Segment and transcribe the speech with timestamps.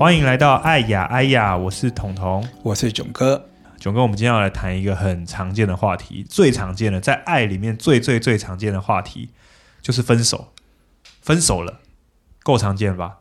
[0.00, 3.50] 欢迎来到爱呀爱呀，我是彤彤，我是囧哥。
[3.78, 9.28] 囧哥，我们今天要来谈一个很常见的话题，最常见的在爱里面最最最常见的话题
[9.82, 10.54] 就是分手。
[11.20, 11.80] 分手了，
[12.42, 13.18] 够常见了吧？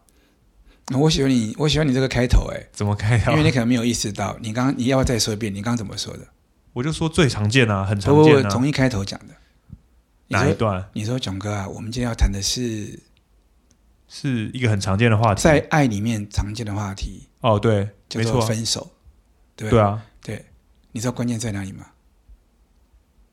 [0.94, 3.34] 我喜欢你，我喜欢你这个开头，哎，怎么开头？
[3.34, 5.54] 因为你可能没有意识到，你刚刚你要不要再说一遍？
[5.54, 6.22] 你刚刚怎么说的？
[6.72, 8.50] 我就说最常见啊，很常见啊。
[8.50, 9.34] 从一开头讲的
[10.30, 10.88] 哪一段？
[10.94, 12.98] 你说囧哥啊，我们今天要谈的是。
[14.10, 17.28] 是一个很常见的话题，在爱里面常见的话题。
[17.42, 18.92] 哦，对，没错，叫做分手。
[19.56, 20.46] 对，对啊，对，
[20.92, 21.86] 你知道关键在哪里吗？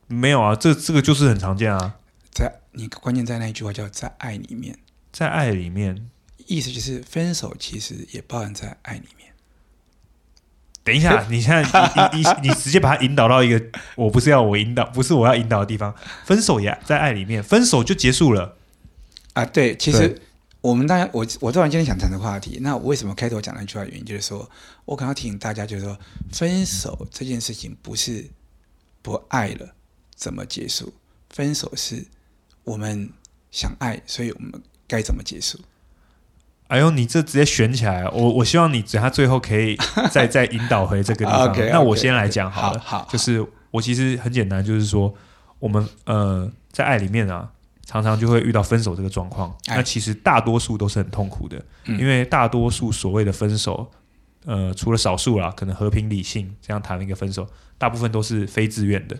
[0.07, 1.97] 没有啊，这这个就是很常见啊。
[2.31, 4.79] 在你关键在那一句话叫在爱里面，
[5.11, 6.09] 在爱里面，
[6.47, 9.33] 意思就是分手其实也包含在爱里面。
[10.85, 11.63] 等一下， 你现在
[12.13, 13.61] 你你你，你直接把它引导到一个
[13.97, 15.95] 我不是要我引导，不是我要引导的地方。
[16.25, 18.57] 分手也在爱里面，分手就结束了
[19.33, 19.45] 啊？
[19.45, 20.21] 对，其实。
[20.67, 22.59] 我们当然，我我知道你今天想谈的话题。
[22.61, 23.85] 那我为什么开头讲那句话？
[23.85, 24.51] 原因就是说，
[24.85, 25.97] 我可能要提醒大家，就是说，
[26.33, 28.29] 分手这件事情不是
[29.01, 29.75] 不爱了
[30.17, 30.93] 怎么结束，
[31.31, 32.05] 分手是
[32.65, 33.09] 我们
[33.53, 35.61] 想爱，所以我们该怎么结束？
[36.67, 39.79] 哎呦，你这直接选起来，我我希望你等下最后可以
[40.11, 41.55] 再再引导回这个地方。
[41.55, 45.15] okay, 那我先来讲好了，好，好，就是我其实很简单，就是说，
[45.61, 47.53] 我们呃在爱里面啊。
[47.87, 53.89] 常常就会遇到分手这个状况，那其实大多数都是很痛苦的，因为大多数所谓的分手，
[54.45, 57.49] 呃，除了少数啦，可能和平理性这样谈了一个分手，
[57.79, 59.17] 大部分都是非自愿的，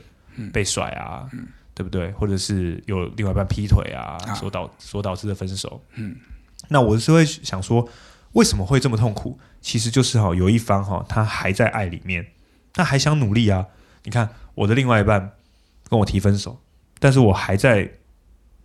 [0.53, 1.31] 被甩啊，
[1.75, 2.11] 对不对？
[2.11, 5.81] 或者是有另外一半劈腿啊，所导所导致的分手。
[5.95, 6.17] 嗯，
[6.69, 7.89] 那我是会想说，
[8.33, 9.39] 为什么会这么痛苦？
[9.61, 12.27] 其实就是哈，有一方哈，他还在爱里面，
[12.73, 13.67] 他还想努力啊。
[14.03, 15.35] 你看我的另外一半
[15.89, 16.61] 跟我提分手，
[16.99, 17.93] 但是我还在。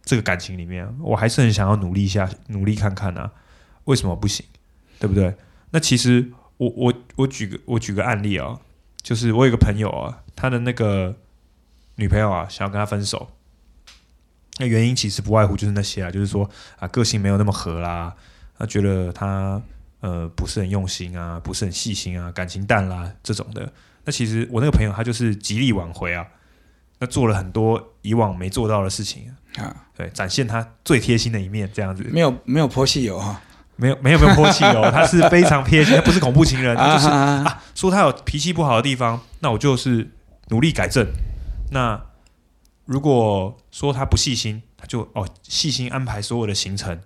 [0.04, 3.32] 这个感情里面，我还是很想要努力一下，努力看看啊，
[3.86, 4.46] 为什么不行？
[5.00, 5.36] 对不对？
[5.72, 8.60] 那其实我我我举个我举个案例啊，
[9.02, 11.16] 就是我有个朋友啊，他的那个
[11.96, 13.32] 女朋友啊，想要跟他分手，
[14.58, 18.16] 那原因其实不外乎就是那些啊，就是说啊，个性没有那么合啦，
[18.58, 19.62] 他觉得他
[20.02, 23.72] 呃不是很用心啊，不是很细心啊，感情淡啦这种的。
[24.04, 26.28] 那其实我那个朋友他就是极力挽回啊。
[27.00, 29.36] 那做了很多以往没做到的事情，
[29.96, 32.04] 对，展现他最贴心的一面，这样子。
[32.12, 33.42] 没有没有泼汽油哈，
[33.76, 40.12] 没有没有没有泼汽油， 他是非常贴心，他不是恐怖情人，他就是啊，说他有脾气不好的地方，那我就是
[40.50, 41.06] 努力改正。
[41.72, 42.02] 那
[42.86, 47.00] 如果说他不细心，他就哦细心安排所有的行程，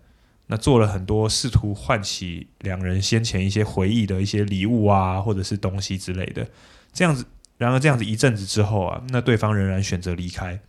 [0.47, 6.47] 那做了很多试图唤起两人先前一些回忆的一些礼物啊，或者是东西之类的，
[6.93, 7.25] 这样子。
[7.57, 10.59] 然而这样子一阵子之后啊，那对方仍然选择离开，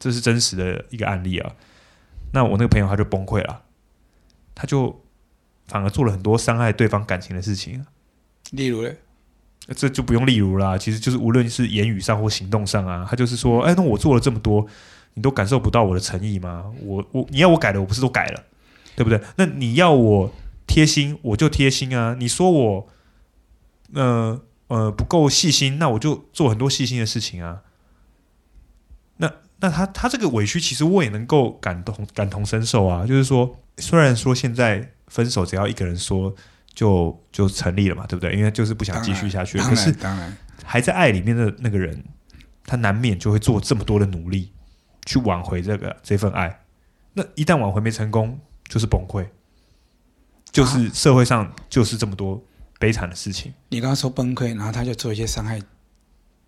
[0.00, 1.52] 这是真实的一个案例啊。
[2.32, 3.62] 那我那个朋友他就崩溃了，
[4.52, 5.00] 他就
[5.68, 7.86] 反而做了很多伤害对方感情的事情。
[8.50, 8.96] 例如嘞？
[9.76, 14.66] 这就不用例如啦，其实就是无论是言语上或行动上啊，他就是说，哎，那我做了这么多，
[15.14, 16.72] 你都感受不到我的诚意吗？
[16.82, 18.42] 我我你要我改的，我不是都改了，
[18.96, 19.20] 对不对？
[19.36, 20.32] 那你要我
[20.66, 22.16] 贴心，我就贴心啊。
[22.18, 22.88] 你说我，
[23.94, 24.40] 呃。
[24.70, 27.62] 呃，不够细心，那我就做很多细心的事情啊。
[29.60, 33.06] 那那他他这个委屈，其实我也能够感同感同身受啊。
[33.06, 36.34] 就是说，虽然说现在分手只要一个人说
[36.74, 38.34] 就就成立了嘛，对不对？
[38.34, 39.58] 因为就是不想继续下去。
[39.58, 42.02] 可是当然还在爱里面的那个人，
[42.64, 44.52] 他难免就会做这么多的努力
[45.06, 46.60] 去挽回这个这份爱。
[47.12, 48.38] 那一旦挽回没成功，
[48.68, 49.26] 就是崩溃，
[50.50, 52.42] 就是社会上就是这么多。
[52.78, 55.60] 悲惨的事情，你刚刚说崩溃，然后他就做一些伤害，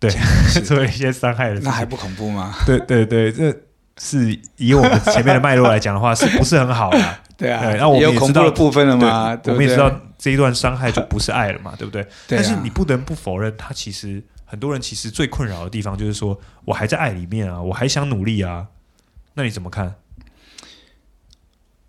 [0.09, 2.53] 对， 做一些伤害的事情，那还不恐怖吗？
[2.65, 3.55] 对对对，这
[3.97, 7.19] 是以我们前面的脉络来讲的话，是不是很好啊？
[7.37, 9.37] 对啊，然后我们也知道部分了嘛？
[9.45, 12.05] 我们也知道这一段伤害就不是爱了嘛， 对不对？
[12.27, 18.67] 但是你不能不否认，他其实很多人其实最困扰的地方就是说，我还在爱里面啊，我还想努力啊，
[19.33, 19.95] 那你怎么看？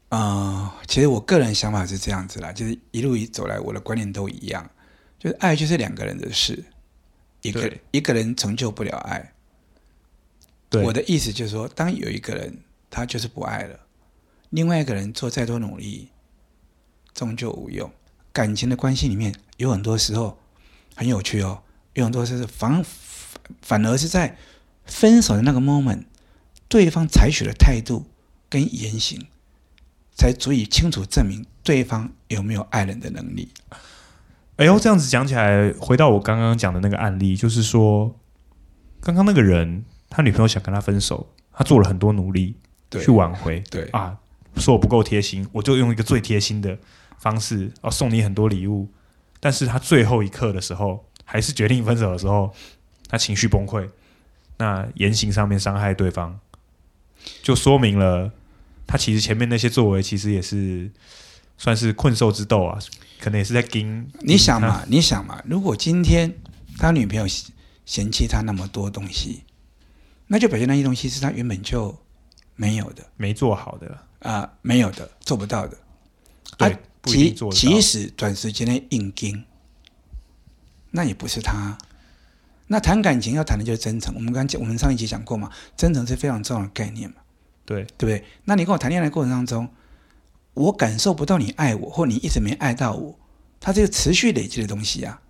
[0.08, 4.68] 啊、呃，其实我个人想法是这样子啦，就是一路一走来，我的观念都一样，
[5.18, 6.64] 就是爱就是两个人的事，
[7.44, 9.32] 一个一个人成就不了爱。
[10.68, 12.58] 对，我的意思就是说，当有一个人
[12.90, 13.78] 他就是不爱了，
[14.50, 16.08] 另外一个人做再多努力，
[17.14, 17.90] 终究无用。
[18.32, 20.38] 感情的关系里面有很多时候
[20.96, 21.62] 很有趣哦，
[21.92, 22.84] 有很多时候反
[23.62, 24.36] 反而是在
[24.84, 26.04] 分手的那个 moment，
[26.68, 28.06] 对方采取的态度
[28.48, 29.26] 跟言行。
[30.16, 33.48] 才足以清楚证明对方有没有爱人的能力。
[34.56, 38.14] 哎呦，这样子讲起来，回到我刚刚讲的那个案例，就是说，
[39.00, 42.54] 刚刚那个人他女朋友想跟他分手，他做了很多努力
[42.90, 44.16] 去挽回，对，啊，
[44.56, 46.78] 说我不够贴心，我就用一个最贴心的
[47.18, 48.88] 方式哦，送你很多礼物，
[49.40, 52.54] 但是他最后一刻的时候，还是决定分手的时候，
[53.08, 53.88] 他情绪崩溃，
[54.58, 56.38] 那言行上面伤害对方，
[57.42, 58.30] 就说明了
[58.86, 60.92] 他其实前面那些作为，其实也是
[61.56, 62.78] 算是困兽之斗啊，
[63.20, 66.32] 可能也是在盯你想嘛，你想嘛，如果今天
[66.78, 67.26] 他女朋友
[67.84, 69.42] 嫌弃他那么多东西，
[70.26, 71.96] 那就表现那些东西是他原本就
[72.56, 73.88] 没有的，没做好的
[74.20, 75.76] 啊、呃，没有的，做不到的。
[76.56, 79.44] 对，啊、即即使短时间内硬盯，
[80.90, 81.76] 那也不是他。
[82.66, 84.14] 那谈感情要谈的就是真诚。
[84.14, 87.16] 我们刚讲，我们上一集讲过嘛，真诚是非常重要的概念嘛。
[87.66, 88.24] 对，对不对？
[88.44, 89.68] 那你跟我谈恋爱的过程当中，
[90.54, 93.18] 我感受不到你爱我，或你一直没爱到我，
[93.60, 95.20] 它这个持续累积的东西啊。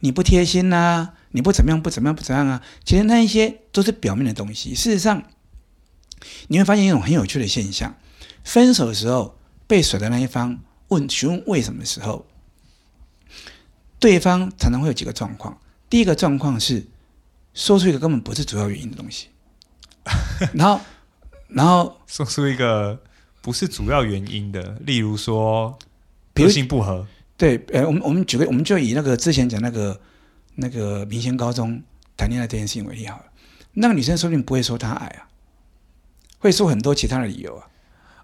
[0.00, 2.62] 你不贴心呐、你不怎么样，不怎么样，不怎么样啊。
[2.84, 4.74] 其实那一些都是表面的东西。
[4.74, 5.22] 事实上，
[6.48, 7.94] 你会发现一种很有趣的现象：
[8.44, 10.58] 分手的时候，被甩的那一方
[10.88, 12.26] 问询问为什么的时候，
[13.98, 15.58] 对方常常会有几个状况。
[15.88, 16.86] 第一个状况是
[17.54, 19.28] 说出一个根本不是主要原因的东西，
[20.52, 20.80] 然后，
[21.48, 23.00] 然后 说出一个
[23.42, 25.76] 不是主要原因的，例如说
[26.32, 27.06] 个性不合。
[27.36, 30.00] 对，呃，我们我们举个，我们就以那个之前讲那个
[30.54, 31.82] 那个明星高中
[32.16, 33.24] 谈恋爱这件事情为例好了。
[33.74, 35.26] 那个女生说不定不会说她矮啊，
[36.38, 37.66] 会说很多其他的理由啊。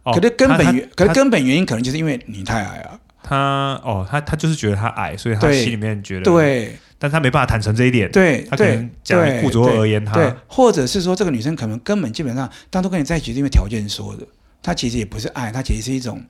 [0.04, 3.00] 哦，可是根本原，可是根本原因可能就是因为你太矮啊。
[3.20, 8.08] 她哦，她她就是觉得她矮，所以她心里面觉得对，但她没办法坦诚这一点。
[8.12, 14.24] 对，她可能讲顾左右而言她，对，或者是说这个女生可能根本基本上当初跟你在一起是因为条件说的，
[14.62, 16.22] 她其实也不是爱，它其实是一种。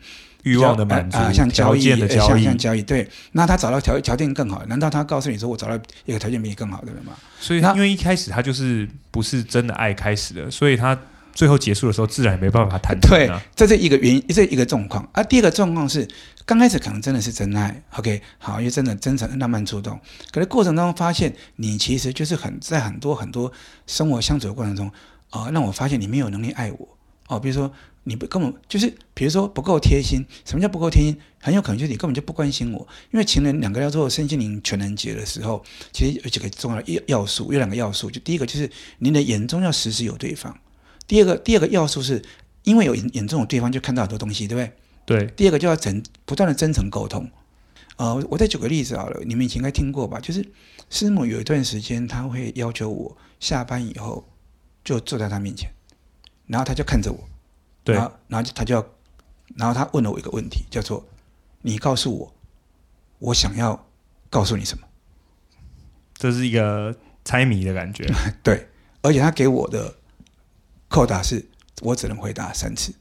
[0.44, 3.06] 欲望的满足，啊、呃，像交易的交易，像像交易，对。
[3.32, 7.12] 那他找到条条件更好，难道他告诉你说我找到一个条件比你更好的人吗？
[7.40, 10.96] 所以他，因为一开始他就是不是真的爱开始的，所以他
[11.34, 13.00] 最后结束的时候，自然也没办法谈、啊。
[13.02, 15.06] 对，这是一个原因，这是一个状况。
[15.12, 16.06] 啊、第二个状况是，
[16.46, 19.98] 刚开始可能真的是真爱，OK，好，因为真的真诚浪漫触动。
[20.30, 23.52] 可是过程当中发现，你其实就是很在很多很多
[23.88, 24.86] 生活相处的过程中，
[25.30, 26.88] 啊、呃，让我发现你没有能力爱我。
[27.26, 27.70] 哦，比如说。
[28.08, 30.24] 你不根本就是，比如说不够贴心。
[30.44, 31.16] 什么叫不够贴心？
[31.40, 32.88] 很有可能就是你根本就不关心我。
[33.12, 35.62] 因为情人两个要做身心灵全能结的时候，
[35.92, 38.10] 其实有几个重要的要素，有两个要素。
[38.10, 40.58] 就第一个就是您的眼中要时时有对方。
[41.06, 42.22] 第二个，第二个要素是
[42.64, 44.72] 因为有眼眼中有对方，就看到很多东西，对不
[45.06, 45.18] 对？
[45.20, 45.30] 对。
[45.36, 47.30] 第二个就要真不断的真诚沟通。
[47.96, 50.18] 呃，我再举个例子好了，你们以前应该听过吧？
[50.20, 50.46] 就是
[50.88, 54.24] 师母有一段时间，他会要求我下班以后
[54.84, 55.70] 就坐在他面前，
[56.46, 57.28] 然后他就看着我。
[57.94, 58.86] 然后，然后他就要，
[59.56, 61.06] 然后他问了我一个问题，叫做
[61.62, 62.34] ：“你告诉我，
[63.18, 63.86] 我想要
[64.30, 64.86] 告诉你什么？”
[66.14, 68.06] 这是一个猜谜的感觉。
[68.42, 68.68] 对，
[69.02, 69.96] 而且他给我的
[70.88, 71.48] 扣打是
[71.82, 72.94] 我只能回答三次。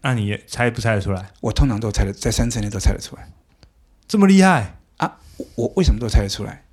[0.00, 1.32] 那你猜不猜得出来？
[1.40, 3.28] 我通常都猜得，在三次内都猜得出来。
[4.06, 5.18] 这么厉害啊！
[5.56, 6.64] 我为什么都猜得出来？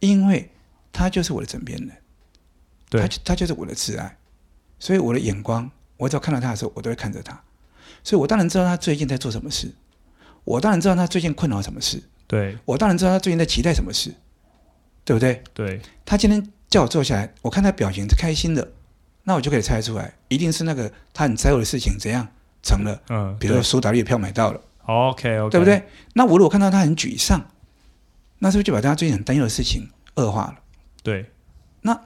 [0.00, 0.50] 因为
[0.92, 1.96] 他就是我的枕边人，
[2.90, 4.18] 对，他他就是我的挚爱。
[4.82, 7.40] 所以我的眼光，我只要看到他的时候，我都会看着他。
[8.02, 9.72] 所以我当然知道他最近在做什么事，
[10.42, 12.02] 我当然知道他最近困扰什么事。
[12.26, 14.12] 对，我当然知道他最近在期待什么事，
[15.04, 15.40] 对不对？
[15.54, 15.80] 对。
[16.04, 18.72] 他今天叫我坐下来，我看他表情是开心的，
[19.22, 22.26] 那我就可以猜出来，一定是那个他很在乎的事情怎样
[22.64, 23.00] 成了。
[23.08, 23.36] 嗯。
[23.38, 24.60] 比如说苏打绿的票买到了。
[24.86, 25.50] OK OK。
[25.52, 25.84] 对不对？
[26.14, 27.40] 那我如果看到他很沮丧，
[28.40, 30.56] 那是不是就把他最近很担忧的事情恶化了？
[31.04, 31.30] 对。
[31.82, 32.00] 那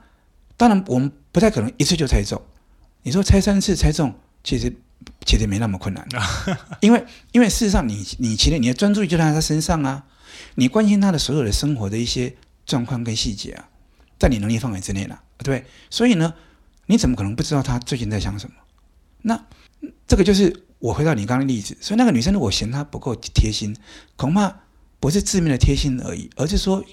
[0.55, 2.39] 当然，我们不太可能一次就猜中。
[3.07, 4.69] 你说猜三次猜中，其实
[5.25, 6.05] 其实没那么困难，
[6.81, 10.03] 因为因为事实上你你其实你的专注力就在他身上啊，
[10.55, 12.35] 你关心他的所有的生活的一些
[12.65, 13.69] 状况跟细节啊，
[14.19, 15.65] 在你能力范围之内了，对不对？
[15.89, 16.33] 所以呢，
[16.87, 18.55] 你怎么可能不知道他最近在想什么？
[19.21, 19.41] 那
[20.05, 23.73] 这个就是我回到你刚刚的例子，所以那个女生如果嫌他不够贴心，
[24.17, 24.53] 恐怕
[24.99, 26.83] 不是字面的贴心而已，而是说，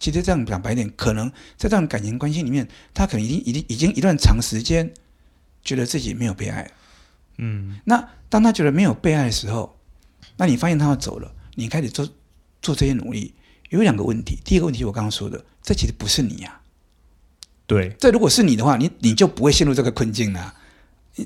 [0.00, 4.92] 其实这样讲白一点，可能在这段感情关系里面，他可能已经已经已经一段长时间。
[5.62, 6.70] 觉得自己没有被爱，
[7.38, 9.78] 嗯，那当他觉得没有被爱的时候，
[10.36, 12.08] 那你发现他要走了，你开始做
[12.62, 13.34] 做这些努力，
[13.68, 14.38] 有两个问题。
[14.44, 16.60] 第一个问题我刚刚说的，这其实不是你呀，
[17.66, 20.54] 对，这如果是你的话，你你就不会陷入这个困境了，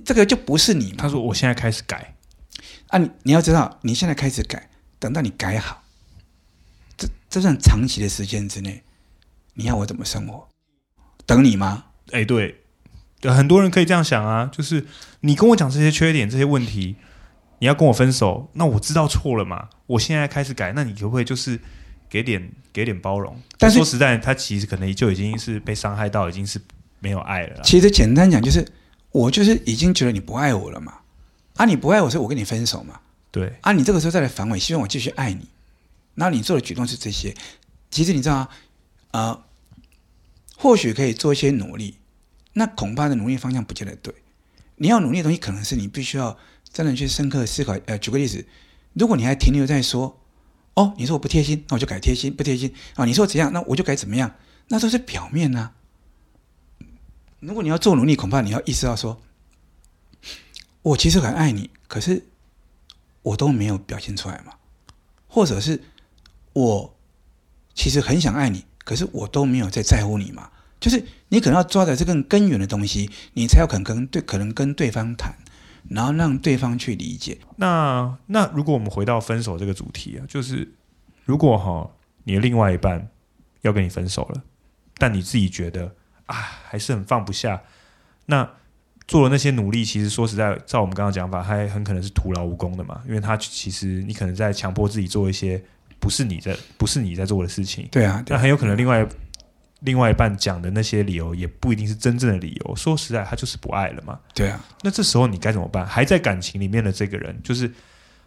[0.04, 0.96] 这个就不是你嘛。
[0.98, 2.16] 他说：“我现在开始改
[2.88, 5.84] 啊，你你要知道，你现在开始改，等到你改好，
[6.96, 8.82] 这这段长期的时间之内，
[9.54, 10.48] 你要我怎么生活？
[11.24, 11.84] 等你吗？
[12.10, 12.60] 哎，对。”
[13.32, 14.84] 很多人可以这样想啊，就是
[15.20, 16.96] 你跟我讲这些缺点、这些问题，
[17.60, 19.68] 你要跟我分手，那我知道错了嘛？
[19.86, 21.58] 我现在开始改，那你可不可以就是
[22.08, 23.40] 给点给点包容？
[23.58, 26.60] 但是说实在，他其实可能就已经是被伤害到，已经是
[27.00, 27.62] 没有爱了。
[27.62, 28.66] 其实简单讲，就是
[29.10, 30.94] 我就是已经觉得你不爱我了嘛。
[31.56, 33.00] 啊，你不爱我，所以我跟你分手嘛。
[33.30, 35.48] 对啊，你这个时候再来反悔，希望我继续爱你，
[36.14, 37.34] 然后你做的举动是这些，
[37.90, 38.48] 其实你知道啊，
[39.12, 39.42] 呃，
[40.56, 41.96] 或许可以做一些努力，
[42.54, 44.12] 那恐怕的努力方向不见得对。
[44.76, 46.36] 你要努力的东西，可能是你必须要
[46.72, 47.78] 真的去深刻思考。
[47.86, 48.44] 呃，举个例子，
[48.94, 50.20] 如果你还停留在说，
[50.74, 54.34] 哦，你说我不贴心，那我就改贴心；不贴心啊，你说怎样，那我就改怎么样，
[54.68, 55.74] 那都是表面呢、啊。
[57.40, 59.20] 如果你要做努力，恐怕你要意识到说，
[60.82, 62.26] 我其实很爱你，可是。
[63.24, 64.52] 我都没有表现出来嘛，
[65.26, 65.82] 或者是
[66.52, 66.94] 我
[67.74, 70.50] 其实很想爱你，可是我都没有在在乎你嘛。
[70.78, 71.02] 就是
[71.34, 75.34] 你可能要抓着这更根源的东西，你才有可能跟对可能跟对方谈，
[75.88, 77.38] 然后让对方去理解。
[77.56, 80.72] 那那如果我们回到分手这个主题啊，就是
[81.24, 81.90] 如果哈
[82.24, 83.08] 你的另外一半
[83.62, 84.42] 要跟你分手了，
[84.96, 85.94] 但你自己觉得
[86.26, 86.36] 啊
[86.68, 87.62] 还是很放不下，
[88.26, 88.48] 那。
[89.06, 93.02] 做了那些努力，其实说实在，照我们刚刚讲法，还很可能是徒劳无功的嘛。
[93.06, 95.62] 因为他其实你可能在强迫自己做一些
[96.00, 97.86] 不是你在不是你在做的事情。
[97.90, 99.06] 对啊，那很有可能另外
[99.84, 102.74] 另外一半讲的那些理由也不一定是真正的理由。
[102.74, 104.18] 说实在，他就是不爱了嘛。
[104.34, 105.86] 对啊，那这时候你该怎么办？
[105.86, 107.70] 还在感情里面的这个人，就是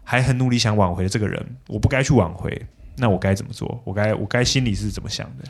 [0.03, 3.81] 还很努力想挽回的这个人，我不该去挽回，那我该怎么做？
[3.83, 5.45] 我该我该心里是怎么想的？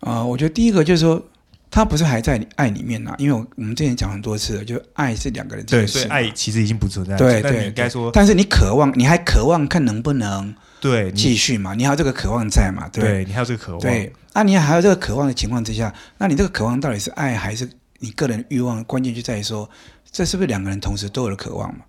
[0.00, 1.24] 啊、呃，我觉得第一个就是说。
[1.68, 3.16] 他不是还在爱里面呢、啊？
[3.18, 5.66] 因为我们之前讲很多次了，就爱是两个人。
[5.66, 7.16] 对，所以爱其实已经不存在。
[7.16, 11.74] 对对，你该说，但是你渴望，你还渴望看能不能对继续嘛？
[11.74, 12.88] 你还有这个渴望在嘛？
[12.92, 13.80] 对，对你还有这个渴望。
[13.80, 17.68] 对，那、啊、你还有这个渴望的情况之下，那你这个渴望到底是爱还是
[17.98, 18.82] 你个人欲望？
[18.84, 19.68] 关键就在于说，
[20.10, 21.84] 这是不是两个人同时都有的渴望嘛？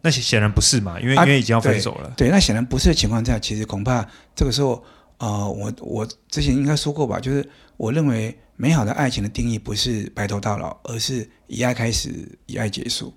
[0.00, 0.98] 那显然不是嘛？
[1.00, 2.12] 因为、啊、因为已经要分手了。
[2.16, 4.84] 对，对那显然不是的情况下，其实恐怕这个时候，
[5.18, 8.36] 呃，我我之前应该说过吧，就是我认为。
[8.54, 12.10] 美好的爱情的定义不是白头到老，而是以爱开始，
[12.46, 13.12] 以爱结束。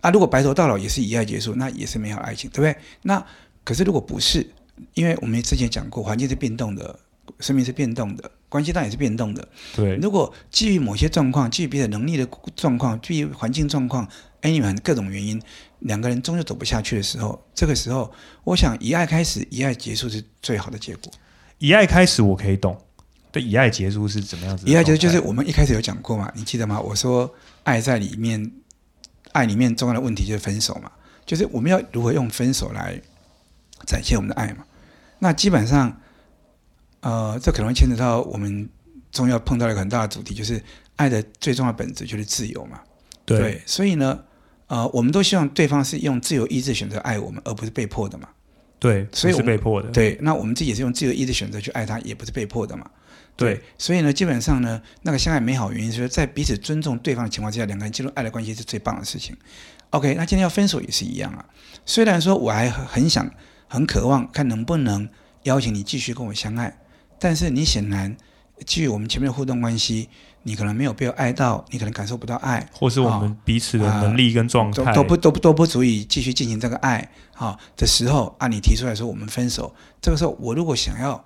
[0.00, 2.76] 啊，如果白头到老也是以爱结束，那也是美好的爱情，对不对？
[3.02, 3.24] 那
[3.64, 4.46] 可是如果不是，
[4.94, 6.98] 因为我们之前讲过，环境是变动的，
[7.38, 9.46] 生命是变动的，关系当然也是变动的。
[9.76, 12.26] 对，如果基于某些状况，基于别的能力的
[12.56, 14.08] 状况，基于环境状况
[14.42, 15.40] ，，anyway 各种原因，
[15.80, 18.10] 两个人终究走不下去的时候，这个时候，
[18.44, 21.12] 我想以爱开始，以爱结束是最好的结果。
[21.58, 22.76] 以爱开始，我可以懂。
[23.30, 24.66] 对，以爱结束是怎么样子？
[24.66, 26.80] 以爱结束就是我们一开始有讲过嘛，你记得吗？
[26.80, 28.50] 我说爱在里面，
[29.32, 30.90] 爱里面重要的问题就是分手嘛，
[31.24, 33.00] 就是我们要如何用分手来
[33.86, 34.64] 展现我们的爱嘛。
[35.18, 36.00] 那基本上，
[37.00, 38.68] 呃，这可能会牵扯到我们
[39.12, 40.62] 中要碰到一个很大的主题，就是
[40.96, 42.80] 爱的最重要的本质就是自由嘛。
[43.24, 44.18] 对，对，所以呢，
[44.66, 48.28] 呃，我们都希望对方是用自由意志选择爱我们，而不是被迫的嘛。
[48.78, 49.90] 对，所以是被迫的。
[49.90, 52.90] 对，那我们自己也是用自由意志选择去爱他，也不是被迫的嘛。
[53.36, 59.36] 对，对，所以呢，基本上呢，那个相爱美好原因是在彼此尊重对方的情况之下，两个人进入爱的关系是最棒的事情。
[59.90, 61.44] OK，那今天要分手也是一样啊。
[61.84, 63.30] 虽然说我还很想、
[63.70, 65.08] 很渴望看能不能
[65.44, 66.76] 邀请你继续跟我相爱，
[67.18, 68.14] 但是你显然
[68.66, 70.10] 基于我们前面的互动关系，
[70.42, 81.24] 你可能没有被我爱到，你可能感受不到爱，或是我们彼此的能力跟状态、哦呃、都，都不都不都不足以继续进行这个爱好、哦、的时候，按、啊、你提出来说我们分手，这个时候我如果想要。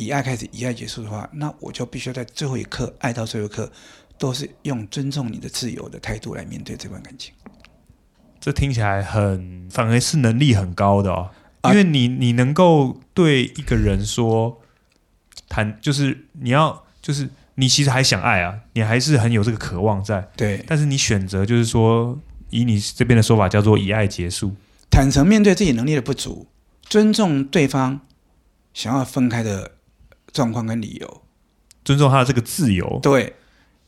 [0.00, 3.68] 以爱开始，以爱结束的话，那我就必须要在最后一刻爱到最后一刻，
[4.16, 7.34] 都是用尊重你的自由的态度来面对这段感情。
[8.38, 11.30] 这听起来很，反而是能力很高的哦，
[11.70, 14.60] 因为你你能够对一个人说，
[15.48, 22.18] 谈就是你要就是你其实还想爱啊，你还是很有这个渴望在，对，但是你选择就是说，
[22.50, 24.54] 以你这边的说法叫做以爱结束，
[24.90, 26.46] 坦诚面对自己能力的不足，
[26.82, 28.00] 尊重对方
[28.72, 29.72] 想要分开的。
[30.30, 31.22] 状况跟理由，
[31.82, 33.00] 尊重他的这个自由。
[33.02, 33.34] 对，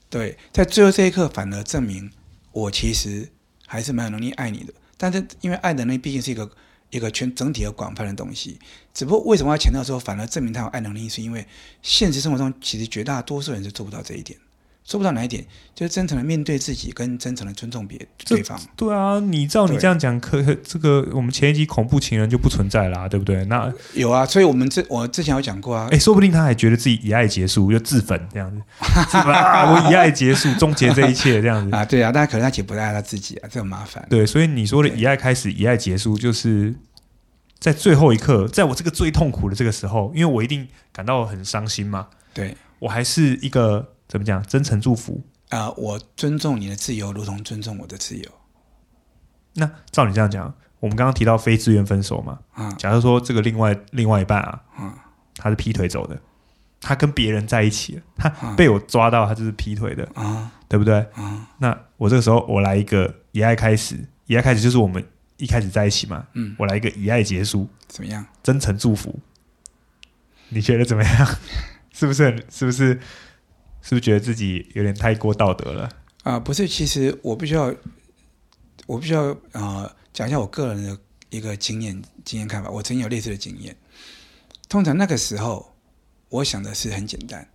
[0.08, 2.10] 对，在最后这一刻，反而证明
[2.50, 3.28] 我其实
[3.66, 4.72] 还是蛮有能力爱你的。
[4.96, 6.50] 但是，因为爱的能力毕竟是一个
[6.90, 8.58] 一个全整体和广泛的东西，
[8.92, 11.46] 只不过为什么要强调说，反而证明他有爱能力，是因为
[11.82, 14.38] 现实生活中其实绝大多数人是做不到这一点。
[14.90, 18.60] 做不到哪一点，就是真诚的面对自己，跟真诚的尊重别对方。
[18.74, 23.44] 对啊，你照你这样讲，可这个我们前一集恐怖情人就不存在啦，对不对？
[23.44, 28.60] 那有啊，所以我们之我之前有讲过啊，哎，说不定他还觉得自己以爱结束，就自焚这样子？
[28.82, 34.04] 我以爱结束，终结这一切这样子啊，对啊，但可能他解不爱他自己啊，这很麻烦。
[34.10, 36.74] 对，所以你说的以爱开始，以爱结束，就是
[37.60, 42.08] 在最后一刻，在我这个最痛苦的这个时候，因为我一定感到很伤心嘛。
[42.34, 45.22] 对，我还是一个怎么讲，真诚祝福。
[45.50, 48.28] 啊、呃，我尊重你的自由，如同尊重我的自由。
[49.54, 52.40] 那照你这样讲，我们刚刚提到非自愿分手嘛？
[52.52, 54.92] 啊、嗯，假如说这个另外另外一半啊，嗯，
[55.36, 56.20] 他是劈腿走的，
[56.80, 60.98] 他跟别人在一起了，他被我抓到，他就是劈腿的啊，嗯、对不对？
[60.98, 65.04] 啊、嗯，那我这个时候我来一个以爱开始，以爱开始就是我们
[65.36, 66.26] 一开始在一起嘛。
[66.32, 68.26] 嗯，我来一个以爱结束，怎么样？
[68.42, 69.20] 真诚祝福，
[70.48, 71.28] 你觉得怎么样？
[71.92, 72.44] 是不是？
[72.50, 73.00] 是不是？
[73.82, 75.84] 是不是觉得自己有点太过道德了？
[76.22, 77.74] 啊、呃，不是，其实我必须要，
[78.86, 80.98] 我必须要啊、呃，讲一下我个人的
[81.30, 82.70] 一个经验、经验看法。
[82.70, 83.76] 我曾经有类似的经验。
[84.68, 85.74] 通常那个时候，
[86.28, 87.48] 我想的是很简单，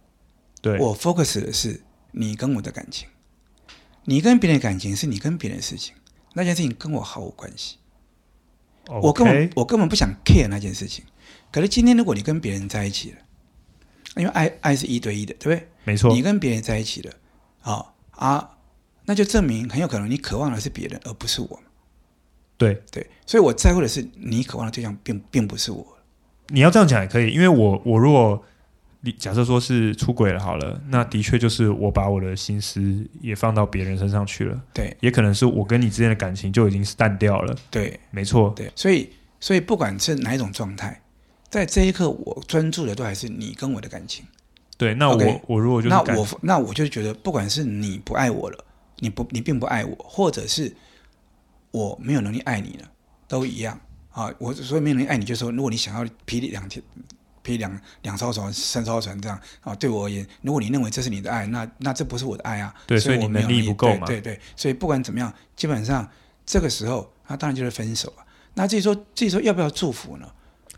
[0.61, 3.07] 对，我 focus 的是你跟我的感情，
[4.05, 5.95] 你跟别人的感情是你跟别人的事情，
[6.33, 7.77] 那件事情跟我毫无关系。
[9.01, 11.05] 我根本我根本不想 care 那件事情。
[11.51, 13.17] 可是今天如果你跟别人在一起了，
[14.15, 15.67] 因为爱爱是一对一的，对不对？
[15.83, 16.13] 没错。
[16.13, 17.13] 你跟别人在一起了，
[17.61, 18.51] 啊啊。
[19.07, 21.59] 那就证明很有可能你渴望的是别人，而不是我。
[22.57, 25.85] 对对，所以我在乎的是你渴望的对象并，并并不是我。
[26.47, 28.43] 你要这样讲也可以，因为我我如果
[29.01, 34.59] 你假设说是出轨了好了，那的确就是我把我的心思也放到别人身上去了。
[34.73, 37.55] 对，也可能是我跟你之间的感情就已经是淡掉了。
[37.69, 38.51] 对，没错。
[38.55, 39.07] 对，所以
[39.39, 40.99] 所以不管是哪一种状态，
[41.55, 44.25] 在这一刻我专注的都还是你跟我的感情。
[44.77, 48.65] 对，那我 Okay, 我如果就是那我那我就觉得，不管是你不爱我了。
[48.99, 50.75] 你不，你并不爱我，或者是
[51.71, 52.91] 我没有能力爱你了，
[53.29, 53.79] 都一样
[54.11, 54.29] 啊。
[54.37, 56.83] 我所以没有能力爱你，就是说，如果你想要劈两天，
[57.41, 62.75] 劈两两艘船、三艘船这样啊，对我而言，如果你认为这是你的爱，那那这不是我的爱啊。
[62.85, 64.05] 对，所以你能力不够嘛。
[64.05, 66.05] 对对，对，所以不管怎么样，基本上
[66.45, 68.25] 这个时候，那当然就是分手啊。
[68.55, 70.29] 那至于说，至于说要不要祝福呢？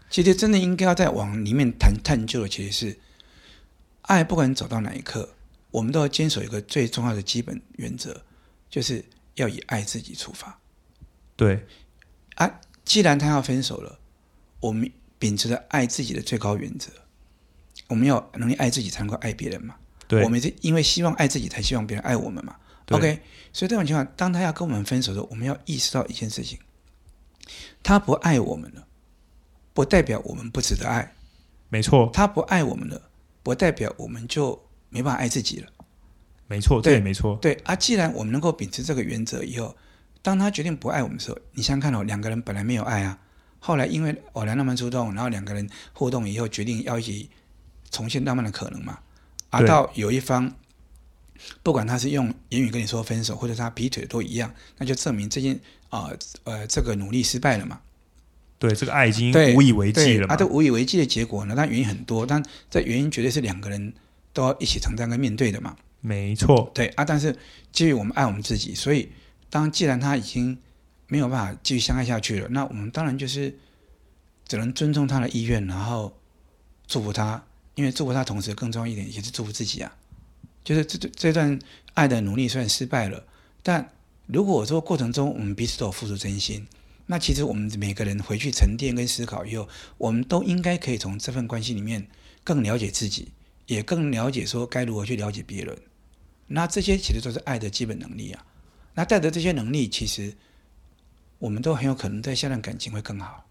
[0.09, 2.99] 其实真的应该要再往里面谈探究的，其实是
[4.03, 5.33] 爱，不管走到哪一刻。
[5.69, 8.23] 我们都要坚守一个最重要的基本原则，
[8.69, 9.03] 就是
[9.35, 10.57] 要以爱自己出发。
[11.35, 11.67] 对，
[12.35, 13.99] 啊，既然他要分手了，
[14.61, 16.89] 我们秉持着爱自己的最高原则，
[17.87, 19.75] 我们要能力爱自己，才能够爱别人嘛。
[20.07, 22.55] 对，我们是因为希望爱自己，才希望别人爱我们嘛。
[22.91, 23.19] OK，
[23.51, 26.57] 所以这种情况，当他要跟我们分手的时候，我们要意识到一件事情：
[27.83, 28.86] 他不爱我们了，
[29.77, 31.13] 不代表我们不值得爱。
[31.69, 32.99] 没错，他不爱我们了，
[33.43, 34.59] 不代表我们就。
[34.89, 35.67] 没办法爱自己了，
[36.47, 37.75] 没错，对，没错，对啊。
[37.75, 39.75] 既然我们能够秉持这个原则以后，
[40.21, 43.19] 当他决定不爱我们的时候，你想想看哦，两个人本来没有爱啊，
[43.59, 47.29] 后来因为偶然浪漫触动，然后两个人互动以后，决定要一起
[47.91, 48.97] 重现浪漫的可能嘛。
[49.49, 50.55] 而到有一方，
[51.61, 55.59] 不管他是用言语跟你说分手，或者他劈腿都一样，那就证明这件
[55.89, 56.09] 啊
[56.45, 57.81] 呃，呃这个努力失败了嘛。
[58.59, 60.33] 对，这个爱已经无以为继了嘛。
[60.33, 61.53] 啊，这无以为继的结果呢？
[61.55, 63.93] 但原因很多，但这原因绝对是两个人。
[64.33, 67.03] 都要一起承担跟面对的嘛，没错，对啊。
[67.03, 67.35] 但是
[67.71, 69.09] 基于我们爱我们自己，所以
[69.49, 70.55] 当既然他已经
[71.07, 73.57] 没有办法继续相爱下去了，那我们当然就是
[74.47, 76.15] 只能尊重他的意愿，然后
[76.85, 77.43] 祝福他。
[77.73, 79.91] 因为祝福他，同时更重要一点也是祝福自己啊。
[80.63, 81.57] 就是这这这段
[81.95, 83.23] 爱的努力虽然失败了，
[83.63, 83.89] 但
[84.27, 86.67] 如果说过程中我们彼此都有付出真心，
[87.07, 89.67] 那其实我们每个人回去沉淀跟思考以后，
[89.97, 92.07] 我们都应该可以从这份关系里面
[92.43, 93.29] 更了解自己。
[93.67, 95.77] 也更了解说该如何去了解别人，
[96.47, 98.45] 那这些其实都是爱的基本能力啊。
[98.93, 100.33] 那带着这些能力，其实
[101.37, 103.43] 我们都很有可能在下段感情会更好。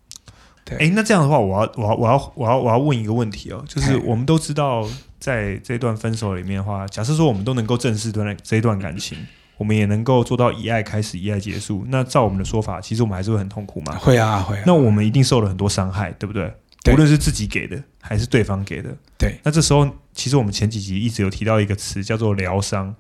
[0.65, 4.89] 对，哎，那这样的话，我要我要我要我要我要问一个问题哦，就是我们都知道，
[5.21, 9.19] 在这段分手里面的话，假设说我们都能够正视这段这一段感情，
[9.57, 11.85] 我们也能够做到以爱开始，以爱结束。
[11.89, 13.97] 那照我们的说法，其实我们还是会很痛苦嘛？
[13.97, 14.63] 会啊，会啊。
[14.67, 16.53] 那我们一定受了很多伤害，对不对？
[16.93, 19.41] 无论是自己给的还是对方给的，对。
[19.43, 22.95] 那这时候，其实我们前几集一直有提到一个词，叫做疗伤。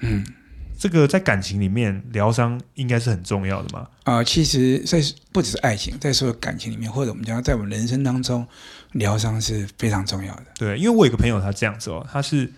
[0.00, 0.26] 嗯，
[0.76, 3.86] 这个在感情里面疗伤应该是很重要的嘛？
[4.02, 8.44] 啊、呃，其实在不只是爱情，在所有感情里面，或者我们讲在我们人生当中，
[8.92, 10.46] 疗伤是非常重要的。
[10.58, 12.52] 对，因为我有个朋友，他这样子哦，他是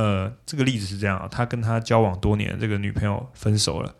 [0.00, 3.94] 呃，这个例子是这样啊，他跟他交往多年的这个女朋友分手了。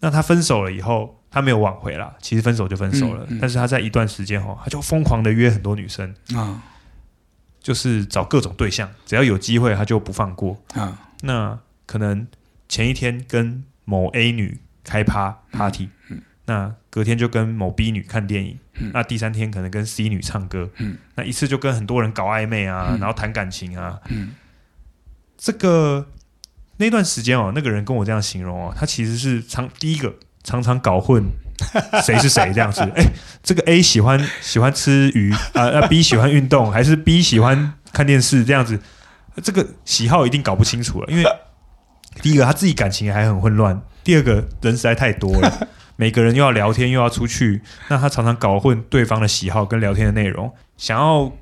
[0.00, 1.14] 那他分手了以后。
[1.28, 3.22] 他没有挽回啦，其实分手就分手了。
[3.28, 6.60] 嗯嗯、但是他在一段时间哦，他就疯狂的约很多女生啊，哦、
[7.60, 10.82] 就是找各种对象，只要有机会他就不放过啊。
[10.82, 12.26] 哦、那可能
[12.70, 15.90] 前一天跟某 A 女开趴 party，
[16.46, 24.00] 那隔天就跟某 B 女看电影，嗯、那第三天可能跟 C 女唱歌，嗯、那一次就跟很多人搞暧昧啊，嗯、然后谈感情啊。
[24.08, 24.32] 嗯、
[25.46, 26.04] 这个
[26.78, 30.12] 那段时间哦，那个人跟我这样形容哦，他其实是常第一个。
[30.42, 31.24] 常常搞混
[32.06, 33.04] 谁是谁这样子，哎，
[33.42, 38.80] 这个 A 喜欢喜欢吃鱼啊，那、呃、B 喜欢运动，还是 B 喜欢看电视这样子，
[39.42, 41.10] 这个喜好一定搞不清楚了。
[41.10, 41.24] 因为
[42.22, 51.32] 第一个他自己感情还很混乱，第二个人实在太多了， 每个人又要聊天又要出去，那他常常搞混对方的喜好跟聊天的内容，想要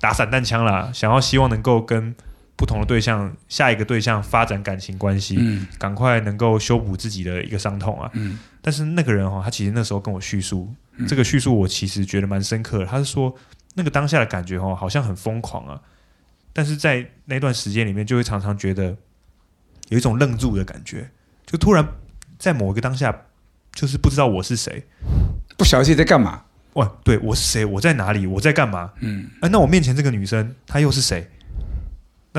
[0.00, 2.12] 打散弹枪啦，想要希望能够跟
[2.58, 8.36] 不同的对象，下一个对象发展感情关系，嗯，赶快能够修补自己的一个伤痛啊，嗯。
[8.60, 12.84] 但是那个人哈，他其实那时候跟我叙述，嗯、这个叙述我其实觉得蛮深刻的。
[12.84, 13.32] 他是说，
[13.74, 15.80] 那个当下的感觉哈，好像很疯狂啊，
[16.52, 18.96] 但是在那段时间里面，就会常常觉得
[19.90, 21.08] 有一种愣住的感觉，
[21.46, 21.86] 就突然
[22.38, 23.16] 在某一个当下，
[23.72, 24.84] 就是不知道我是谁，
[25.56, 26.42] 不晓得自己在干嘛。
[26.74, 27.64] 哇，对，我是谁？
[27.64, 28.26] 我在哪里？
[28.26, 28.92] 我在干嘛？
[28.98, 31.30] 嗯，哎、啊，那我面前这个女生，她又是谁？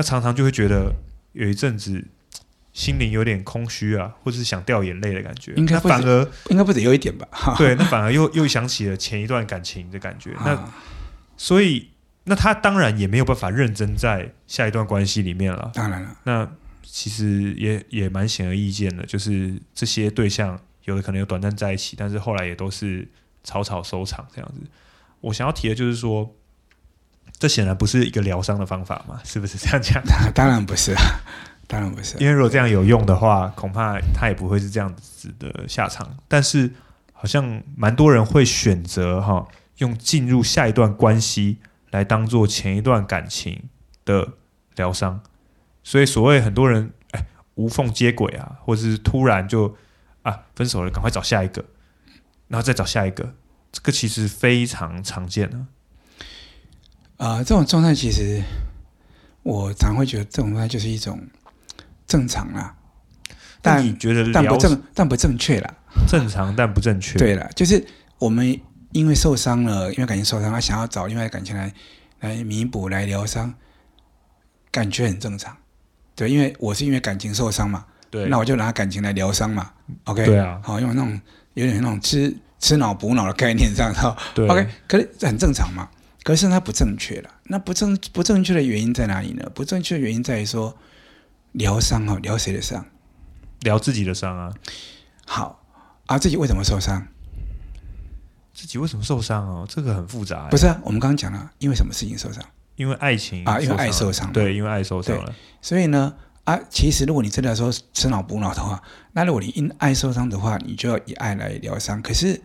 [0.00, 0.94] 那常常就会觉得
[1.32, 2.02] 有一阵子。
[2.72, 5.52] 心灵有点空虚啊，或者是想掉眼泪的感觉。
[5.54, 7.26] 应该反而应该不止有一点吧？
[7.58, 10.30] 对，那反而又又想起了前一段感情的感觉。
[10.46, 10.72] 那
[11.36, 11.90] 所以，
[12.24, 15.72] 那他当然也没有办法认真在下一段关系里面了。
[15.74, 16.48] 当然了，那
[16.84, 23.06] 其实也也蛮显而易见的，就是这些对象有的可能有短暂在一起，但是后来也都是
[23.42, 24.60] 草草收场这样子。
[25.22, 26.36] 我想要提的就是说，
[27.40, 29.20] 这显然不是一个疗伤的方法嘛？
[29.24, 30.00] 是不是这样讲？
[30.32, 31.02] 当然不是啊。
[31.66, 36.16] 当然不是，因为如果这样有用的话，恐怕他也不会是这样子的下场。
[36.26, 36.68] 但是，
[37.12, 39.46] 好像蛮多人会选择哈，
[39.78, 41.58] 用进入下一段关系
[41.92, 43.68] 来当做前一段感情
[44.04, 44.30] 的
[44.74, 45.20] 疗伤。
[45.84, 47.24] 所以，所谓很多人哎
[47.54, 49.76] 无缝接轨啊，或者是突然就
[50.22, 51.64] 啊分手了，赶快找下一个，
[52.48, 53.32] 然后再找下一个，
[53.70, 55.56] 这个其实非常常见的。
[57.20, 58.42] 啊、呃，这种状态其实
[59.42, 61.20] 我常会觉得，这种状态就是一种。
[62.06, 62.74] 正常啦，
[63.62, 65.74] 但你觉得但不正但不正确啦。
[66.08, 67.16] 正常但不正确。
[67.16, 67.86] 对了，就是
[68.18, 71.72] 我们因为受伤了，因为感情受伤，他想要找另外的感情来
[72.18, 73.54] 来弥补、来疗伤，
[74.72, 75.56] 感觉很正常。
[76.16, 79.70] 对，因为我是因为感情受伤嘛，对，那我就拿感情来疗伤嘛。
[80.06, 81.20] OK，对啊，好，用那种
[81.54, 84.00] 有点那种吃吃脑补脑的概念这样子。
[84.34, 85.88] 对，OK，可是很正常嘛。
[86.22, 87.30] 可是它不正确了。
[87.44, 89.50] 那不正不正确的原因在哪里呢？
[89.54, 90.76] 不正确的原因在于说。
[91.52, 92.86] 疗伤哦，疗谁的伤？
[93.62, 94.54] 疗自己的伤啊。
[95.26, 95.66] 好，
[96.06, 97.08] 啊，自己为什么受伤？
[98.54, 99.66] 自己为什么受伤哦？
[99.68, 100.46] 这个很复杂。
[100.46, 102.40] 不是啊，我们刚刚讲了，因为什么事情受伤？
[102.76, 104.32] 因为爱情啊，因为爱受伤。
[104.32, 105.34] 对，因为爱受伤了。
[105.60, 108.80] 所以呢，啊，其实如果你真的说吃脑补脑的话，
[109.10, 112.00] 那如果你因爱受伤的话，你就要以爱来疗伤。
[112.00, 112.40] 可是，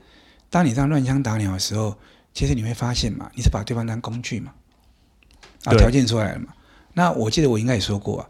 [0.49, 1.95] 当你这样乱枪打鸟的时候，
[2.35, 4.53] 其实你会发现嘛，你是把对方当工具嘛，
[5.63, 6.49] 啊，条件出来了嘛。
[6.93, 8.29] 那我记得我应该也说过啊。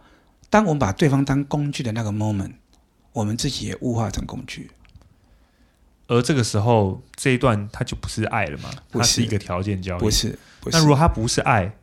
[0.50, 2.54] 当我们把对方当工具的那个 moment，
[3.12, 4.70] 我们自己也物化成工具，
[6.08, 8.70] 而这个时候这一段它就不是爱了嘛？
[8.92, 10.38] 它是一个条件交易，不是？
[10.62, 10.78] 不是。
[10.78, 11.76] 那如果它不是爱，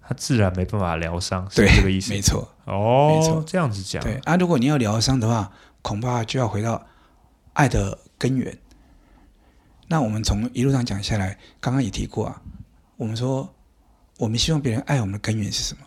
[0.00, 2.10] 它自然没办法疗伤，是这个意思？
[2.10, 4.02] 没错，哦，没错，这样子讲。
[4.02, 6.86] 对啊，如果你要疗伤的话，恐怕就要回到
[7.52, 8.58] 爱的根源。
[9.88, 12.42] 那我们从一路上讲下来，刚刚也提过啊，
[12.96, 13.54] 我们说
[14.18, 15.80] 我们希望别人爱我们的根源是什么？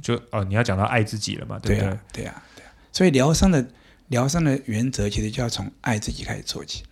[0.00, 1.58] 就哦，你要讲到爱自己了嘛？
[1.58, 1.90] 对不对？
[2.12, 2.72] 对啊，对啊。
[2.92, 3.68] 所以疗伤的
[4.08, 6.84] 疗伤的原则，其实就要从爱自己开始做起。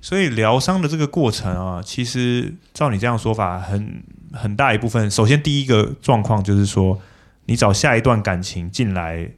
[0.00, 7.00] 所以疗伤的这个过程啊，其实照你这样说法，很很大一部分，首先第一个状况就是说，
[7.46, 9.30] 你找下一段感情进来，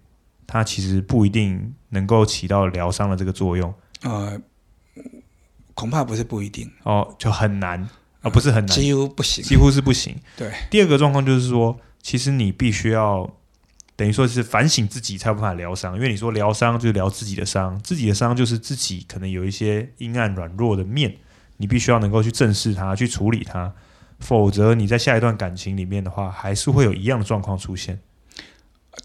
[0.46, 3.74] 它其实不一定能够起到疗伤的这个作用。
[4.02, 4.38] 呃，
[5.74, 7.90] 恐怕不是不一定哦，就很难啊，
[8.22, 10.16] 呃，不是很难，几乎不行，几乎是不行。
[10.36, 10.50] 对。
[10.70, 11.78] 第二个状况就是说。
[12.04, 13.26] 其实你必须要
[13.96, 15.96] 等于说是反省自己，才有办法疗伤。
[15.96, 21.16] 因为你说疗伤就是疗自己的伤，自己的伤就是自己可能有一些阴暗软弱的面，
[21.56, 23.72] 你必须要能够去正视它，去处理它。
[24.20, 27.98] 否则你在下一段感情里面的话，还是会有一样的状况出现。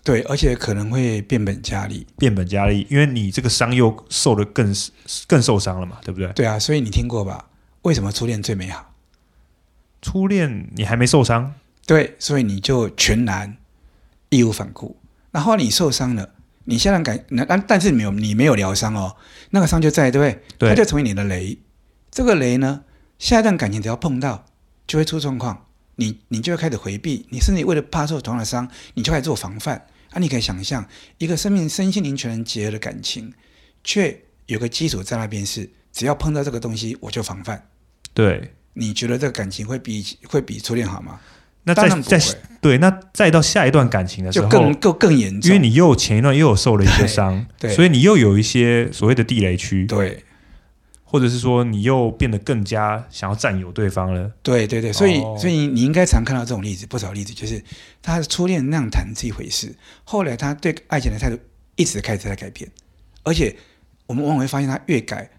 [0.04, 4.74] 对，而且可能会变本加厉，变本加厉，因为你这个伤又受的更
[5.28, 6.32] 更受伤了嘛，对不对？
[6.34, 7.48] 对啊，所以你听过吧？
[7.84, 8.94] 为什么初恋最美好？
[10.02, 11.54] 初恋你还没受伤。
[11.86, 13.58] 对，所以你就全然
[14.30, 14.96] 义无反顾。
[15.32, 16.30] 然后你受伤了，
[16.66, 19.16] 你现在感那但但是没有你没有疗伤哦，
[19.50, 20.44] 那个伤就在，对不对？
[20.58, 21.58] 对，它就成为你的雷。
[22.12, 22.84] 这个雷呢，
[23.18, 24.46] 下一段感情只要碰到，
[24.88, 25.66] 就会出状况。
[26.00, 29.86] 你你就会开始回避，你甚至为了怕受同样的伤，你就开始做防范。
[30.12, 30.84] 啊，你可以想象
[31.20, 33.32] 一个生命身心灵全人结合的感情，
[33.84, 37.68] 却有个基础在那边是，只要碰到这个东西，我就防范。
[38.16, 41.20] 对，你觉得这个感情会比会比初恋好吗？
[41.64, 42.20] 那再再
[42.60, 50.24] 对，那再到下一段感情的时候，就更更更严重，因为你又前一段又有受了一些伤，对，所以你又有一些所谓的地雷区，对，
[51.12, 57.64] 或者是说你又变得更加想要占有对方了，对对对，所以、哦、所以你应该常看到这种例子，不少例子就是
[58.00, 61.40] 他的初恋那样谈是一回事，后来他对爱情的态度
[61.76, 62.70] 一直开始在改变，
[63.24, 63.56] 而且
[64.06, 65.32] 我们往往会发现他越改，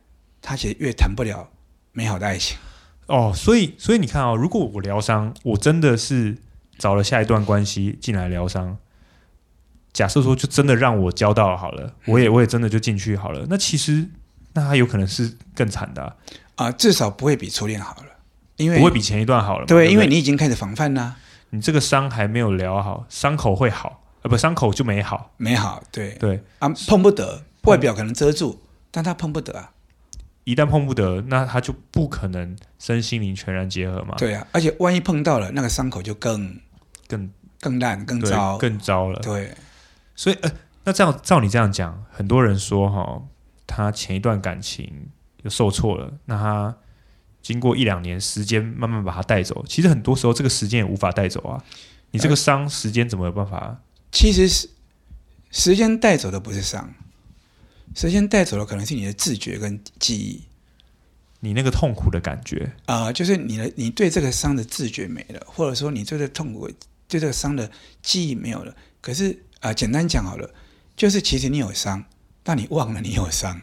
[0.42, 1.48] 他其实越谈不了
[1.92, 2.58] 美好的爱情。
[3.06, 6.36] 哦，所以所以你看啊、哦，如果我疗伤，我真的是
[6.78, 8.76] 找了下一段关系进来疗伤。
[9.92, 13.44] 假设说，就真的让我交到好了，嗯、我也我也真的就进去好了。
[13.50, 14.08] 那其实，
[14.52, 16.16] 那他有可能是更惨的啊，
[16.56, 18.06] 呃，至少不会比初恋好了，
[18.56, 19.66] 因为不会比前一段好了。
[19.66, 21.16] 对，对对，因为你已经开始防范啦。
[21.50, 25.82] 你这个伤还没有疗好，伤口会好，呃，不，伤口就没好，没好。
[25.90, 28.60] 对对啊，碰不得，外表可能遮住，
[28.90, 29.72] 但他碰不得啊。
[30.44, 34.14] 一旦碰不得，那他就不可能身心灵全然结合嘛。
[34.16, 36.58] 对啊，而且万一碰到了，那个伤口就更
[37.06, 39.20] 更更烂、更糟、更糟了。
[39.20, 39.54] 对。
[40.16, 40.50] 所以，呃，
[40.84, 43.22] 那这样照你这样讲，很多人说哈、哦，
[43.70, 45.08] 他前一段感情
[45.42, 46.76] 又受挫了，那他
[47.40, 51.64] 经过一两年时间慢慢把他带走，其实很多时候这个时间也无法带走啊。
[52.10, 53.80] 你这个伤，时间怎么有办法？
[54.10, 54.68] 其实是
[55.50, 56.92] 时间带走的不是伤，
[57.94, 60.42] 时间带走的可能是你的自觉跟记忆，
[61.38, 66.68] 你那个痛苦的感觉啊、呃，就是你的你对这个伤的自觉没了，或者说你对这个痛苦
[67.08, 67.70] 对这个伤的
[68.02, 69.44] 记忆没有了，可是。
[69.60, 70.48] 啊、呃，简单讲好了，
[70.96, 72.02] 就是其实你有伤，
[72.42, 73.60] 但你忘了你有伤，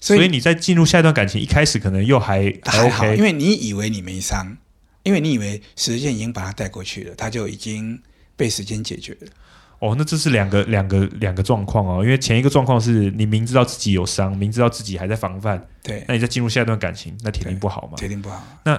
[0.00, 4.56] 所以，所以你在进入下一段感情，一开始可能又还还好，因为你以为你没伤，
[5.02, 8.00] 因为你以为时间已经把它带过去了，它就已经
[8.36, 9.28] 被时间解决了。
[9.80, 18.44] 哦，那这是两个两个两个状况哦，因为前一个状况是你明知道自己有伤，明知道自己还在防范，对，那你在进入下一段感情，那铁定不好嘛，铁定不好。
[18.64, 18.78] 那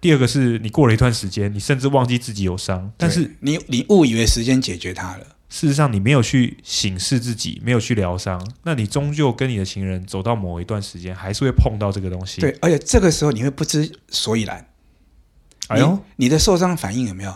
[0.00, 5.35] 第二个是你过了一段时间，你甚至忘记自己有伤，但是你你误以为时间解决它了。
[5.48, 12.40] 事实上，你没有去醒视自己，没有去疗伤，那你终究跟你的情人走到某一段时间，还是会碰到这个东西。
[12.40, 14.66] 对，而且这个时候你会不知所以然。
[15.68, 17.32] 哎呦，你，的受伤反应有没有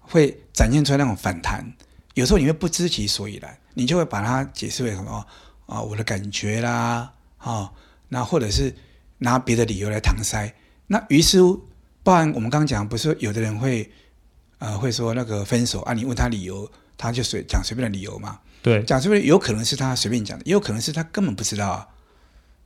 [0.00, 1.74] 会展现出来那种反弹？
[2.14, 5.26] 有时候你会不知其所以然，你就会把它解释为什么
[5.66, 5.82] 啊？
[5.82, 7.70] 我的感觉啦，啊，
[8.08, 8.74] 那或者是
[9.18, 10.50] 拿别的理由来搪塞。
[10.86, 11.38] 那于是，
[12.02, 13.90] 包含我们刚刚讲，不是有的人会
[14.58, 15.92] 呃会说那个分手啊？
[15.92, 16.70] 你问他理由。
[17.00, 21.88] 他就随讲随便的理由嘛，对，讲随便有可能是他随便讲的，也有可能是他根本不知道啊，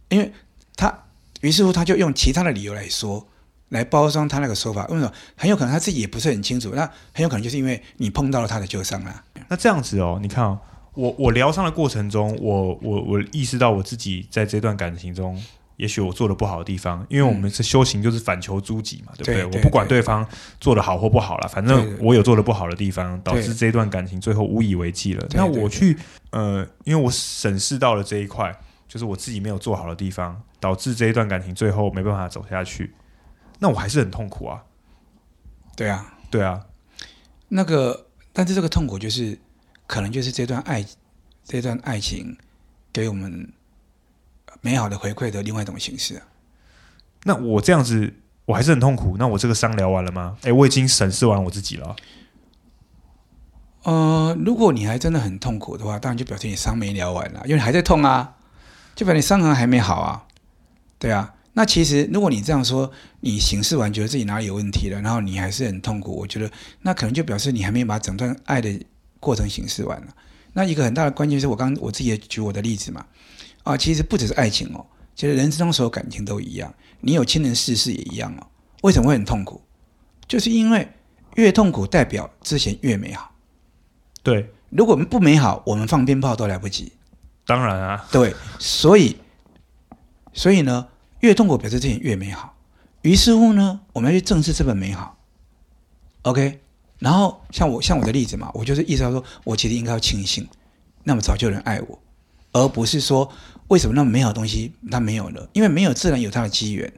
[0.08, 0.32] 因为
[0.74, 0.92] 他
[1.40, 3.28] 于是乎他就用其他的理由来说，
[3.68, 4.84] 来包装他那个说法。
[4.88, 5.12] 为什么？
[5.36, 9.24] 很有可能他自己也不是很清楚，那很有可能就是因为你碰到了他的旧伤啊。
[9.48, 10.58] 那这样子哦，你看哦，
[10.94, 15.40] 我我疗伤的过程中，我我我意识到我自己在这段感情中。
[15.76, 19.58] 也许我做的不好的地方，因为我们是修行，就是反求诸己嘛，嗯、对不对？
[19.58, 20.26] 我不管对方
[20.60, 25.26] 做的好或不好了，反正我有做的不好的地方，导致这段感情最后无以为继了。
[25.30, 25.96] 那我去
[26.30, 28.56] 呃，因为我审视到了这一块，
[28.86, 32.94] 就是我自己没有做好的地方，导致这一段感情最后没办法走下去。
[33.58, 34.62] 那我还是很痛苦啊。
[35.74, 36.64] 对啊，对啊。
[37.48, 39.36] 那个，但是这个痛苦就是，
[39.88, 40.84] 可能就是这段爱，
[41.44, 42.36] 这段爱情
[42.92, 43.52] 给我们。
[44.64, 46.22] 美好的回馈的另外一种形式啊。
[47.24, 48.14] 那我这样子，
[48.46, 49.16] 我还是很痛苦。
[49.18, 50.38] 那我这个伤疗完了吗？
[50.40, 51.94] 哎，我已经审视完我自己了。
[53.82, 58.36] 呃，如果你还真的很痛苦的话，当然就表示你伤没疗完了，因为你还在痛啊，
[58.94, 60.24] 就表示你伤痕还没好啊。
[60.98, 66.50] 对啊，那其实如果你这样说，你形式完觉得自己哪里有问题了，然后你还是很痛苦，我觉得
[66.80, 68.80] 那可能就表示你还没把整段爱的
[69.20, 70.14] 过程形式完了。
[70.54, 73.04] 那一个很大的关键是我刚我自己也举我的例子嘛。
[73.64, 76.72] 啊，其实不只是爱情哦，其实人生中所有感情都一样。
[77.00, 78.46] 你有亲人逝世也一样哦。
[78.82, 79.60] 为什么会很痛苦？
[80.28, 80.88] 就是因为
[81.36, 83.32] 越痛苦代表之前越美好。
[84.22, 86.92] 对，如果我们不美好，我们放鞭炮都来不及。
[87.46, 89.16] 当然啊，对，所以，
[90.32, 90.88] 所以呢，
[91.20, 92.54] 越痛苦表示之前越美好。
[93.02, 95.18] 于是乎呢，我们要去正视这份美好。
[96.22, 96.60] OK，
[96.98, 100.48] 然后像我像我的例子嘛，我就是意识到说，我其实应该要庆幸，
[101.02, 101.98] 那么早就有人爱我。
[102.52, 103.30] 而不是说
[103.68, 105.48] 为什么那么美好的东西它没有了？
[105.54, 106.92] 因为没有自然有它的机缘，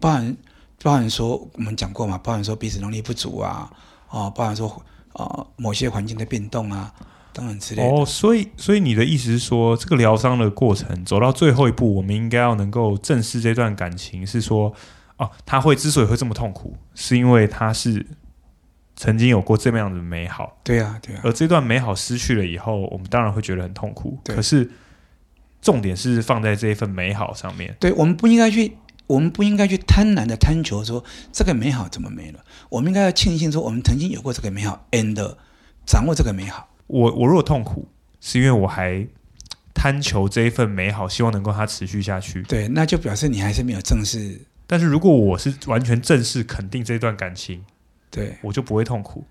[0.00, 0.36] 包含
[0.82, 3.70] 包含说我们讲过嘛，包含说彼此能力不足啊，
[4.08, 4.68] 哦，包含说
[5.12, 6.92] 啊、呃、某些环境的变动啊
[7.32, 7.88] 等等之类的。
[7.88, 14.74] 哦，所以所以你的意思是说，这个疗伤的过程走到最后一步，我们应该要能够正视这段感情，是说
[15.16, 18.04] 哦，他会之所以会这么痛苦，是因为他是
[18.96, 20.58] 曾经有过这么样的美好。
[20.64, 21.20] 对啊，对啊。
[21.22, 24.18] 而这段美好失去了以后，我们当然会觉得很痛苦。
[24.24, 24.68] 可是。
[25.60, 27.76] 重点是放在这一份美好上面。
[27.78, 32.44] 对，我们不应该去，我们不应该去贪婪的贪求说这个美好怎么没了。
[32.68, 35.36] 我们应该要庆幸说我们曾经有过这个美好，and
[35.84, 36.68] 掌握这个美好。
[36.86, 37.88] 我我如果痛苦，
[38.20, 39.06] 是因为我还
[39.74, 42.42] 贪求这一份美好，希望能够它持续下去。
[42.42, 44.40] 对，那就表示你还是没有正视。
[44.66, 47.64] 但是如果我是完全正式肯定这段感情，
[48.10, 49.24] 对，我就不会痛苦。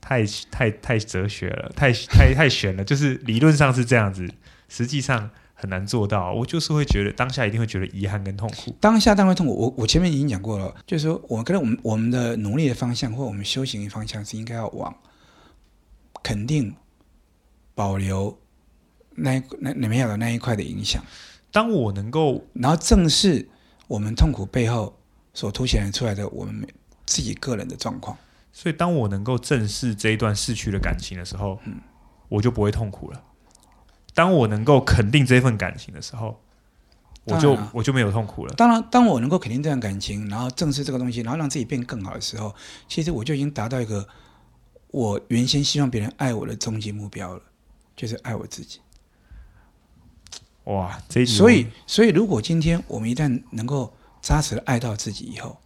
[0.00, 4.28] 太太太哲学了，太太太玄了，就是理论上是这样子。
[4.72, 6.32] 实际上很难做到。
[6.32, 8.74] 我就是会觉得当下一定会觉得遗憾跟痛苦。
[8.80, 9.54] 当下当然会痛苦。
[9.54, 14.96] 我我前面已经讲过了，就是说我跟我们我们的努力的方向或我们修行的方向是应该要往
[16.22, 16.74] 肯定、
[17.74, 18.38] 保留
[19.10, 21.04] 那那里面有的那一块的影响。
[21.50, 23.46] 当我能够，然后正视
[23.86, 24.98] 我们痛苦背后
[25.34, 26.66] 所凸显出来的我们
[27.04, 28.16] 自己个人的状况。
[28.54, 31.74] 所以，当我能够正视这一段逝去的感情的时候，嗯，
[32.28, 33.22] 我就不会痛苦了。
[34.14, 36.40] 当我能够肯定这份感情的时候，
[37.24, 38.54] 我就我就没有痛苦了。
[38.54, 42.54] 当然，当我能够肯定这段感情，然后正视这个东西，然后让自己变更好的时候，
[42.88, 44.06] 其实我就已经达到一个
[44.88, 47.42] 我原先希望别人爱我的终极目标了，
[47.94, 48.80] 就是爱我自己。
[50.64, 55.58] 哇，这所以，所以如果今天我们一旦能够扎实的爱到自己以后，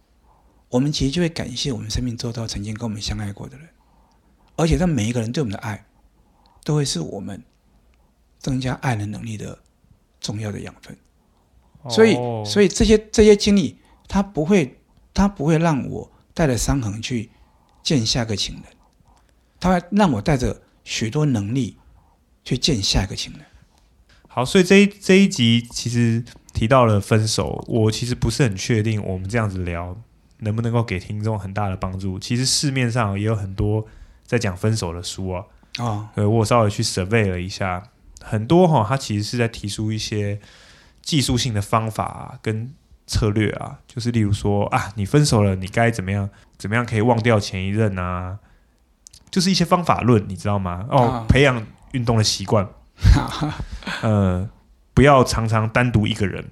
[0.69, 3.67] 我们其实就会感谢我们生命周遭曾经跟我们相爱过的人，
[4.55, 5.85] 而且让每一个人对我们的爱，
[6.63, 7.43] 都会是我们
[8.39, 9.59] 增加爱人能力的
[10.19, 10.97] 重要的养分。
[11.89, 14.77] 所以，所以这些这些经历，它不会，
[15.13, 17.29] 它不会让我带着伤痕去
[17.81, 18.63] 见下个情人，
[19.59, 21.77] 它会让我带着许多能力
[22.43, 23.41] 去见下一个情人。
[24.27, 26.23] 好，所以这一这一集其实
[26.53, 29.97] 提到了分手，我其实不是很确定我们这样子聊。
[30.39, 32.19] 能不能够给听众很大的帮助？
[32.19, 33.87] 其实市面上也有很多
[34.23, 35.43] 在讲分手的书啊。
[35.77, 37.89] 啊，呃，我稍微去 survey 了一下，
[38.27, 40.39] 很多哈，他其实是在提出一些
[41.01, 42.73] 技术性的方法啊，跟
[43.05, 48.39] 策略啊，就是例如说啊，你分手了，你该怎么样，怎么样可以忘掉前一任啊？
[49.31, 50.85] 就是一些方法论，你知道吗？
[50.89, 52.67] 哦，培养运动的习惯，
[54.03, 54.49] 呃，
[54.93, 56.51] 不要常常单独一个人。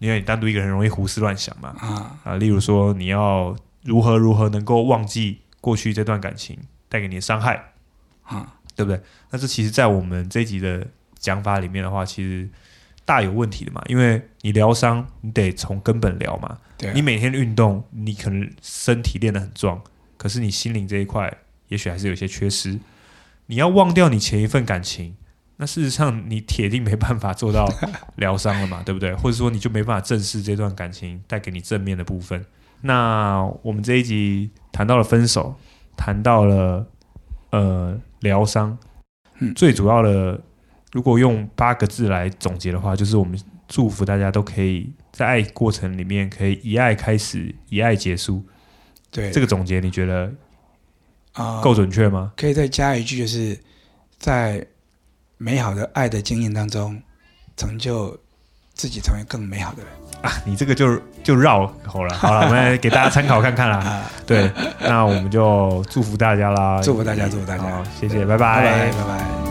[0.00, 7.72] 因为你单独一个人容易胡思乱想嘛，啊啊，例如说你要如何如何能够忘记过去这段感情带给你的伤害，
[8.22, 9.00] 啊，对不对？
[9.30, 10.86] 那这其实，在我们这一集的
[11.18, 12.48] 讲法里面的话，其实
[13.04, 13.82] 大有问题的嘛。
[13.86, 16.58] 因为你疗伤，你得从根本疗嘛。
[16.78, 19.82] 对，你每天运动，你可能身体练得很壮，
[20.16, 21.30] 可是你心灵这一块，
[21.68, 22.78] 也许还是有些缺失。
[23.46, 25.16] 你要忘掉你前一份感情。
[25.56, 27.68] 那事实上，你铁定没办法做到
[28.16, 29.12] 疗伤了嘛，对不对？
[29.20, 32.42] 或者说，你就没办法正视这段感情带给你正面的部分。
[32.80, 35.54] 那我们这一集谈到了分手，
[35.98, 36.86] 谈到了
[37.50, 38.78] 呃疗伤，
[39.40, 40.40] 嗯，最主要的，
[40.92, 48.42] 如果用八个字来总结的话，就是我们祝福大家都可以在爱过程里面可以以爱开始，以爱结束。
[49.10, 50.32] 对，这个总结你觉得
[51.32, 52.32] 啊够准确吗？
[52.36, 53.58] 呃，可以再加一句，就是
[54.18, 54.66] 在。
[55.42, 57.02] 美好的爱的经验当中，
[57.56, 58.14] 成就
[58.80, 60.32] 自己成为更美好的人啊！
[60.42, 62.14] 你这个就就绕口了。
[62.16, 63.76] 好了，我们来给大家参考看看啦。
[63.76, 66.80] 啊、对，那我们就祝福大家啦！
[66.82, 67.64] 祝福大家，祝福大家，
[68.00, 68.92] 谢谢，拜拜，拜拜。
[68.92, 69.49] 拜拜。